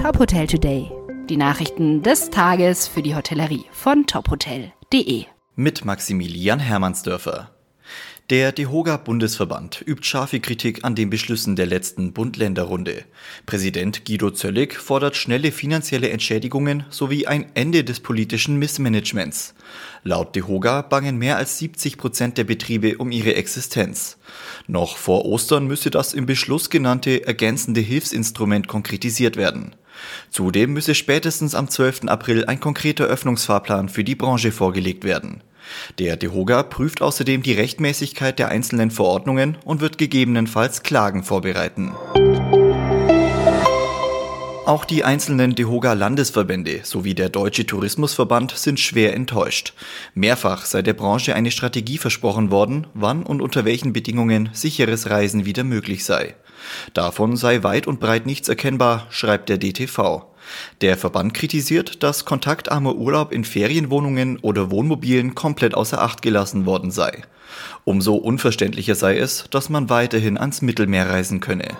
Top 0.00 0.18
Hotel 0.18 0.46
Today. 0.46 0.90
Die 1.28 1.36
Nachrichten 1.36 2.02
des 2.02 2.30
Tages 2.30 2.88
für 2.88 3.02
die 3.02 3.14
Hotellerie 3.14 3.66
von 3.70 4.06
tophotel.de. 4.06 5.26
Mit 5.56 5.84
Maximilian 5.84 6.58
Hermannsdörfer. 6.58 7.50
Der 8.30 8.52
DEHOGA 8.52 8.96
Bundesverband 8.96 9.84
übt 9.86 10.06
scharfe 10.06 10.40
Kritik 10.40 10.84
an 10.84 10.94
den 10.94 11.10
Beschlüssen 11.10 11.54
der 11.54 11.66
letzten 11.66 12.14
Bund-Länder-Runde. 12.14 13.04
Präsident 13.44 14.06
Guido 14.06 14.30
Zöllig 14.30 14.74
fordert 14.74 15.16
schnelle 15.16 15.52
finanzielle 15.52 16.08
Entschädigungen 16.08 16.84
sowie 16.88 17.26
ein 17.26 17.50
Ende 17.52 17.84
des 17.84 18.00
politischen 18.00 18.56
Missmanagements. 18.56 19.54
Laut 20.02 20.34
DEHOGA 20.34 20.80
bangen 20.80 21.18
mehr 21.18 21.36
als 21.36 21.58
70 21.58 21.98
Prozent 21.98 22.38
der 22.38 22.44
Betriebe 22.44 22.96
um 22.96 23.10
ihre 23.10 23.34
Existenz. 23.34 24.16
Noch 24.66 24.96
vor 24.96 25.26
Ostern 25.26 25.66
müsse 25.66 25.90
das 25.90 26.14
im 26.14 26.24
Beschluss 26.24 26.70
genannte 26.70 27.26
ergänzende 27.26 27.80
Hilfsinstrument 27.82 28.66
konkretisiert 28.66 29.36
werden. 29.36 29.74
Zudem 30.30 30.72
müsse 30.72 30.94
spätestens 30.94 31.54
am 31.54 31.68
12. 31.68 32.02
April 32.06 32.44
ein 32.46 32.60
konkreter 32.60 33.04
Öffnungsfahrplan 33.04 33.88
für 33.88 34.04
die 34.04 34.14
Branche 34.14 34.52
vorgelegt 34.52 35.04
werden. 35.04 35.42
Der 35.98 36.16
DEHOGA 36.16 36.62
prüft 36.64 37.02
außerdem 37.02 37.42
die 37.42 37.52
Rechtmäßigkeit 37.52 38.38
der 38.38 38.48
einzelnen 38.48 38.90
Verordnungen 38.90 39.58
und 39.64 39.80
wird 39.80 39.98
gegebenenfalls 39.98 40.82
Klagen 40.82 41.22
vorbereiten. 41.22 41.92
Auch 44.66 44.84
die 44.84 45.02
einzelnen 45.02 45.56
DEHOGA-Landesverbände 45.56 46.82
sowie 46.84 47.14
der 47.14 47.28
Deutsche 47.28 47.66
Tourismusverband 47.66 48.52
sind 48.56 48.78
schwer 48.78 49.14
enttäuscht. 49.14 49.72
Mehrfach 50.14 50.64
sei 50.64 50.82
der 50.82 50.92
Branche 50.92 51.34
eine 51.34 51.50
Strategie 51.50 51.98
versprochen 51.98 52.52
worden, 52.52 52.86
wann 52.94 53.24
und 53.24 53.42
unter 53.42 53.64
welchen 53.64 53.92
Bedingungen 53.92 54.50
sicheres 54.52 55.10
Reisen 55.10 55.44
wieder 55.44 55.64
möglich 55.64 56.04
sei. 56.04 56.36
Davon 56.94 57.36
sei 57.36 57.62
weit 57.62 57.86
und 57.86 58.00
breit 58.00 58.26
nichts 58.26 58.48
erkennbar, 58.48 59.06
schreibt 59.10 59.48
der 59.48 59.58
DTV. 59.58 60.26
Der 60.80 60.96
Verband 60.96 61.34
kritisiert, 61.34 62.02
dass 62.02 62.24
kontaktarmer 62.24 62.94
Urlaub 62.94 63.32
in 63.32 63.44
Ferienwohnungen 63.44 64.38
oder 64.40 64.70
Wohnmobilen 64.70 65.34
komplett 65.34 65.74
außer 65.74 66.00
Acht 66.00 66.22
gelassen 66.22 66.66
worden 66.66 66.90
sei. 66.90 67.22
Umso 67.84 68.14
unverständlicher 68.14 68.94
sei 68.94 69.18
es, 69.18 69.44
dass 69.50 69.68
man 69.68 69.90
weiterhin 69.90 70.38
ans 70.38 70.62
Mittelmeer 70.62 71.08
reisen 71.08 71.40
könne. 71.40 71.76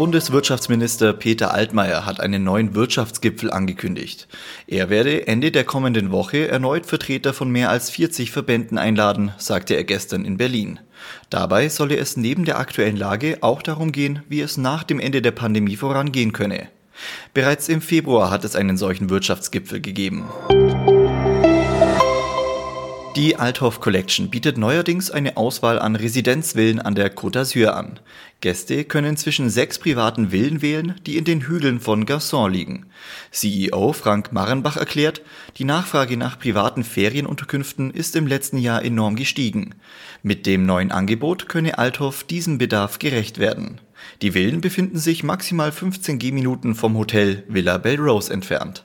Bundeswirtschaftsminister 0.00 1.12
Peter 1.12 1.52
Altmaier 1.52 2.06
hat 2.06 2.20
einen 2.20 2.42
neuen 2.42 2.74
Wirtschaftsgipfel 2.74 3.50
angekündigt. 3.50 4.28
Er 4.66 4.88
werde 4.88 5.26
Ende 5.26 5.50
der 5.50 5.64
kommenden 5.64 6.10
Woche 6.10 6.48
erneut 6.48 6.86
Vertreter 6.86 7.34
von 7.34 7.50
mehr 7.50 7.68
als 7.68 7.90
40 7.90 8.30
Verbänden 8.30 8.78
einladen, 8.78 9.32
sagte 9.36 9.74
er 9.74 9.84
gestern 9.84 10.24
in 10.24 10.38
Berlin. 10.38 10.80
Dabei 11.28 11.68
solle 11.68 11.98
es 11.98 12.16
neben 12.16 12.46
der 12.46 12.58
aktuellen 12.58 12.96
Lage 12.96 13.36
auch 13.42 13.60
darum 13.60 13.92
gehen, 13.92 14.22
wie 14.26 14.40
es 14.40 14.56
nach 14.56 14.84
dem 14.84 15.00
Ende 15.00 15.20
der 15.20 15.32
Pandemie 15.32 15.76
vorangehen 15.76 16.32
könne. 16.32 16.68
Bereits 17.34 17.68
im 17.68 17.82
Februar 17.82 18.30
hat 18.30 18.46
es 18.46 18.56
einen 18.56 18.78
solchen 18.78 19.10
Wirtschaftsgipfel 19.10 19.82
gegeben. 19.82 20.24
Die 23.16 23.34
Althoff 23.34 23.80
Collection 23.80 24.30
bietet 24.30 24.56
neuerdings 24.56 25.10
eine 25.10 25.36
Auswahl 25.36 25.80
an 25.80 25.96
Residenzvillen 25.96 26.78
an 26.78 26.94
der 26.94 27.12
Côte 27.12 27.40
d'Azur 27.40 27.70
an. 27.70 27.98
Gäste 28.40 28.84
können 28.84 29.16
zwischen 29.16 29.50
sechs 29.50 29.80
privaten 29.80 30.30
Villen 30.30 30.62
wählen, 30.62 30.94
die 31.06 31.16
in 31.16 31.24
den 31.24 31.40
Hügeln 31.40 31.80
von 31.80 32.06
Garçon 32.06 32.48
liegen. 32.48 32.86
CEO 33.32 33.92
Frank 33.92 34.32
Marrenbach 34.32 34.76
erklärt, 34.76 35.22
die 35.56 35.64
Nachfrage 35.64 36.16
nach 36.16 36.38
privaten 36.38 36.84
Ferienunterkünften 36.84 37.90
ist 37.90 38.14
im 38.14 38.28
letzten 38.28 38.58
Jahr 38.58 38.84
enorm 38.84 39.16
gestiegen. 39.16 39.74
Mit 40.22 40.46
dem 40.46 40.64
neuen 40.64 40.92
Angebot 40.92 41.48
könne 41.48 41.78
Althoff 41.78 42.22
diesem 42.22 42.58
Bedarf 42.58 43.00
gerecht 43.00 43.38
werden. 43.38 43.80
Die 44.22 44.32
Villen 44.32 44.60
befinden 44.60 44.98
sich 44.98 45.24
maximal 45.24 45.72
15 45.72 46.20
Gehminuten 46.20 46.76
vom 46.76 46.96
Hotel 46.96 47.42
Villa 47.48 47.76
Belrose 47.78 48.32
entfernt. 48.32 48.84